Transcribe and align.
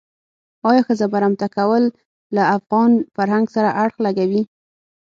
آیا 0.69 0.81
ښځه 0.87 1.05
برمته 1.13 1.47
کول 1.57 1.83
له 2.35 2.43
افغان 2.57 2.91
فرهنګ 3.15 3.45
سره 3.55 3.69
اړخ 3.83 3.95
لګوي. 4.05 4.41